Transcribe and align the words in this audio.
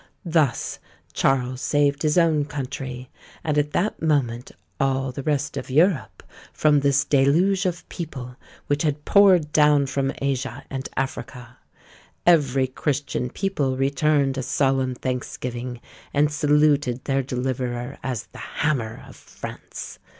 Thus 0.25 0.79
Charles 1.13 1.61
saved 1.61 2.01
his 2.01 2.17
own 2.17 2.45
country, 2.45 3.11
and, 3.43 3.55
at 3.55 3.69
that 3.73 4.01
moment, 4.01 4.49
all 4.79 5.11
the 5.11 5.21
rest 5.21 5.57
of 5.57 5.69
Europe, 5.69 6.23
from 6.51 6.79
this 6.79 7.05
deluge 7.05 7.67
of 7.67 7.87
people, 7.87 8.35
which 8.65 8.81
had 8.81 9.05
poured 9.05 9.51
down 9.51 9.85
from 9.85 10.11
Asia 10.19 10.65
and 10.71 10.89
Africa. 10.97 11.59
Every 12.25 12.65
Christian 12.65 13.29
people 13.29 13.77
returned 13.77 14.39
a 14.39 14.41
solemn 14.41 14.95
thanksgiving, 14.95 15.79
and 16.15 16.31
saluted 16.31 17.03
their 17.05 17.21
deliverer 17.21 17.99
as 18.01 18.23
"the 18.33 18.39
Hammer" 18.39 19.03
of 19.07 19.15
France. 19.15 19.99